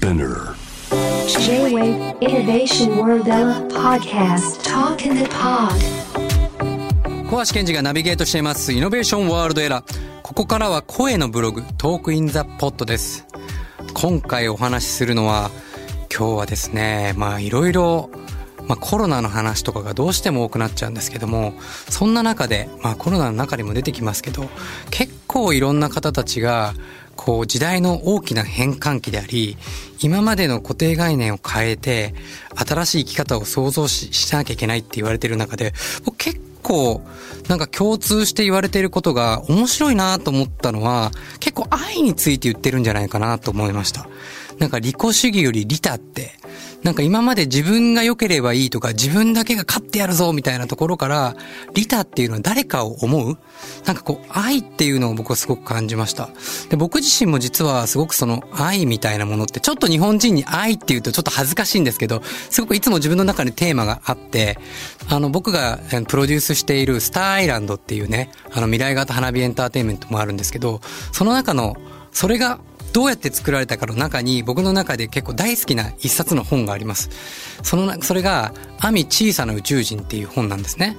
[0.00, 0.54] Spinner.
[1.28, 3.26] J-Wave Innovation World
[3.68, 4.64] Podcast.
[4.64, 5.76] Talk in the Pod.
[7.28, 8.72] 小橋健二がナビゲートしています。
[8.72, 13.26] イノベーションワールドエラーここからは声のブログトークインザポットです。
[13.92, 15.50] 今回お話しするのは
[16.10, 18.08] 今日はですねまあいろいろ
[18.66, 21.54] まあ、コロナの話とかがどうしても多くなっちゃうんですけども
[21.88, 24.48] そんな中で、まあ、コロナの中にも出てきますけど
[24.92, 26.74] 結構いろんな方たちが
[27.20, 29.58] こう時代の大きな変換期であり
[30.00, 32.14] 今までの固定概念を変えて
[32.56, 35.74] 新しい生き方を想像ししなきゃいけないって言われてる中で
[36.06, 37.02] 僕結構
[37.46, 44.08] なんか共通して言われていることが面白いなと思ったのは結構愛について言ってるんじゃないかなと思いました。
[44.58, 46.32] なんか利己主義より利他って
[46.82, 51.36] なんか今まで自分が良ければいいとか自分だけが勝ってやるぞみたいなところから
[51.74, 53.38] 利他っていうのは誰かを思う？
[53.84, 56.30] なんかこう愛っていうのを僕はすごく感じました。
[56.70, 64.58] で僕自身も実はすごくその愛みたいなものってちょっと日本人に愛っていうとちょっと恥ずかしいんですけどすごくいつも自分の中にテーマがあって
[65.08, 70.80] あの僕がプロデュースしているスターアイランドっていうねあの未来型花火エンターテインメントもあるんですけど
[71.12, 71.76] その中の
[72.12, 72.60] それが
[72.92, 77.10] どうやって作られたかの中に僕の中で結構大好きな一冊の本があります。
[77.62, 80.96] その、それが、アミ小さな宇宙人っていう本なんですね。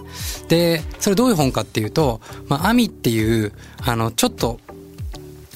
[0.47, 3.51] で、それどういう本かっていうと、まあ、アミっていう、
[3.83, 4.59] あの、ちょっと、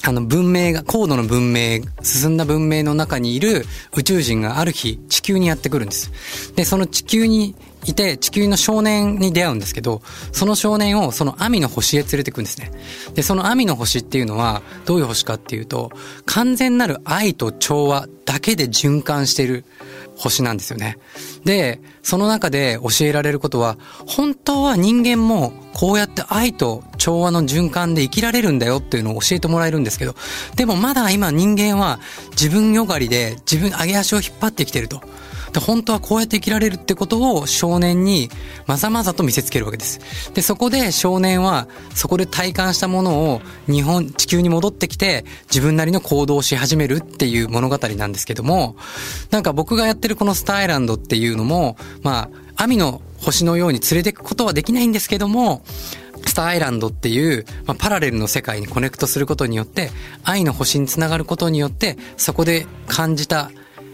[0.02, 3.64] あの文明が、高度の文明、進んだ文明の中にいる
[3.96, 6.52] 宇宙人がある日地球にやってくるんです。
[6.54, 7.54] で、その地球に
[7.86, 10.02] いて、地球の少年に出会うんですけど、
[10.32, 12.70] その少年をその網の星へ連れてくんですね。
[13.14, 15.90] で、その網の星っていうのは、どういう星かっていうと、
[16.24, 19.64] 完全なる愛と調和だけで循環してる
[20.16, 20.98] 星なんですよね。
[21.44, 30.14] で、その中で教えられることは、本当は人間もこうやって愛と調和の循環で生きられるんだよっていうのを教えてもらえるんですけど、
[30.56, 32.00] でもまだ今人間は
[32.30, 35.00] 自分よがりで自分上げ足を引っ張ってきてると。
[35.52, 38.30] で、本当はこうやって生きられるってことを少年に
[38.66, 40.00] まざまざと見せつけるわけです。
[40.34, 48.76] で、そこで少年はそこで体感したものを日本、地球に戻ってきて自分なりの行動をし始めるっていう物語なんですけども、
[49.30, 55.62] なんか僕がやってるこのスターアイランドっていうのも、まあ、網の星のように連れていくことはできないんですけども、
[56.26, 59.90] スターアイランドっていう、まあ、パラレルの世界にコネクトすることによって、
[60.24, 63.50] 愛の星につながることによって、そこで感じた、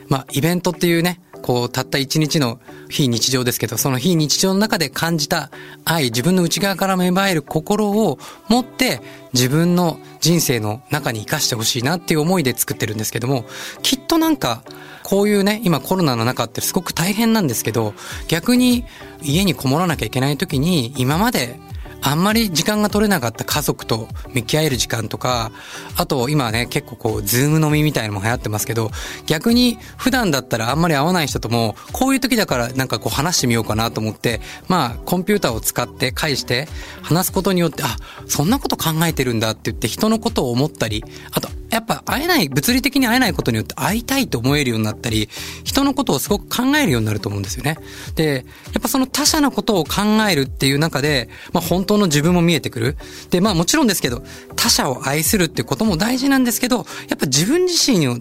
[0.09, 2.59] まあ、イベントっていうね、こう、たった一日の
[2.89, 5.51] 非日常ですけど、その非日常の中で感じた
[5.85, 9.01] 愛、自分の内側から芽生える心を持って、
[9.33, 13.45] 自分の人生の中に生かしてほしいなっていう思いで作ってるんですけども、
[13.83, 14.63] きっとなんか、
[15.03, 17.95] こういうね、今コロナの中ってすごく大変なんですけど、
[18.29, 18.85] 逆に
[19.21, 21.59] 家にこもらなきゃいけない時に、今まで
[22.03, 25.53] あんまり時間が取れなかった家族と向き合える時間とか、
[25.97, 28.91] あと今ね、結構こう、ズーム飲みみたいなのも流行ってますけど、
[29.27, 36.69] 逆に普段だったらあんまり会わない人とも、こういう時だからなんかこう話してみようかなと思って、まあ、コンピューターを使って返して
[37.03, 37.97] 話すことによって、あ、
[38.27, 45.31] そんなこと考えてるんだって言って人のことを思ったり、あと、やっぱ会えない、物理的に会えないことによって会いたいと思えるようになったり、
[45.65, 47.79] 人のことをすごく考えるようになると思うんですよね。
[48.15, 48.45] で、
[48.75, 52.97] やっぱその他者のことを考えるっていう中で、まあ本当の自分も見えてくる。
[53.31, 54.23] で、まあもちろんですけど、
[54.55, 58.19] 他者を愛するってことも大事なんですけど、やっぱ自分自身を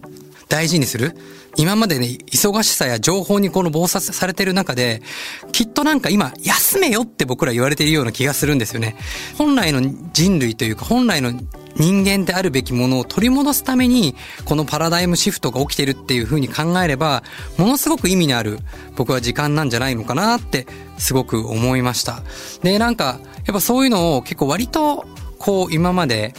[0.52, 1.16] 大事にする？
[1.56, 5.02] 今までね、忙しさや情報にこの暴殺されてる中で、
[5.54, 8.98] きっとなんか今、休めよって僕ら言われているような気がするんですよね。
[9.38, 9.82] 本来の
[10.12, 11.32] 人類というか、本来の
[11.78, 14.14] 人間であるべきものを取り戻すために、
[14.44, 17.24] このパラダイムシフトが起きてるっていうふうに考えれば、
[17.58, 18.60] ものすごく意味のある、
[18.98, 22.24] 僕は時間なんじゃないのかなって、すごく思いました。
[22.62, 25.06] で、なんか、やっぱそういうのを結構割と、
[25.40, 26.34] こう、今まで、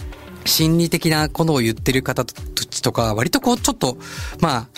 [0.44, 2.51] 心理的なことを言ってる方たち
[2.82, 3.96] とか、割とこう、ちょっと、
[4.40, 4.68] まあ、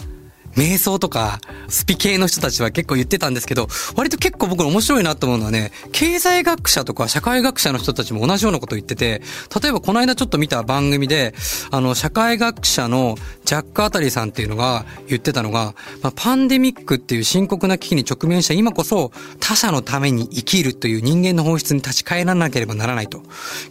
[0.56, 9.22] 瞑想とか、スピ系の人たちは結構言ってたんですけど、割と結構僕面白いなと思うのはね、経済学者とか社会学者の人たちも同じようなことを言ってて、
[9.62, 11.34] 例えばこの間ちょっと見た番組で、
[11.70, 23.22] あの、社会学者のジャック・アタリさんっていうのが言ってたのが、まあ、パンデミックっていう深刻な危機に直面した今こそ、他者のために生きるという人間の本質に立ち返らなければならないと。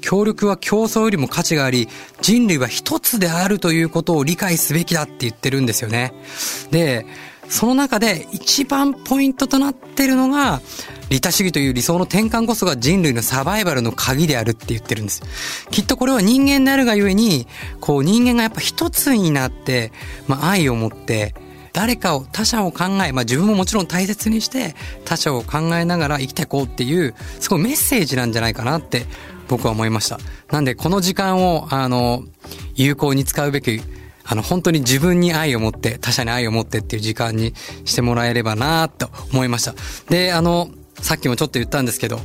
[0.01, 1.87] 協力は競争よりも価値があり、
[2.21, 6.13] 人類は一つであるということを理解すべきだって言ってるんですよね。
[6.73, 7.05] で、
[7.47, 10.61] その中で一番ポイントとなってるのが、
[11.09, 15.21] 利他主義という理想の転換こそが人類のサバイバルの鍵であるって言ってるんです。
[15.69, 17.47] きっとこれは人間であるがゆえに、
[17.79, 19.91] こう人間がやっぱ一つになって、
[20.27, 21.35] まあ愛を持って、
[21.73, 29.05] 誰かを、他者を考え、まあ自分ももちろん大切にして他者を考えながら生きていこうっていう、すごいメッセージなんじゃないかなって
[29.47, 30.19] 僕は思いました。
[30.51, 32.23] なんでこの時間を、あの、
[32.73, 33.81] 有効に使うべき
[34.25, 37.53] あの、本当に自分に愛を持って、他者に愛を持ってっていう時間に
[37.85, 39.75] してもらえればなと思いました。
[40.09, 40.69] で、あの、
[41.01, 42.19] さっきもちょっと言ったんですけど、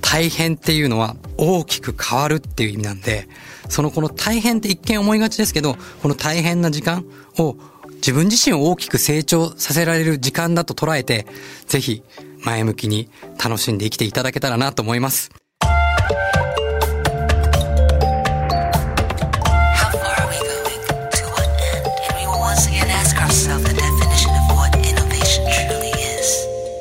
[0.00, 3.28] 大変っていうのは大きく変わるっていう意味なんで、
[3.68, 7.04] そのこの大変って一見思いがちですけど、この大変な時間
[7.38, 7.56] を
[7.96, 11.26] 自分自身を大きく成長させられる時間だと捉えて、
[11.66, 12.02] ぜひ
[12.44, 13.08] 前向きに
[13.42, 15.39] 楽しんで生きていただけたらなと思います。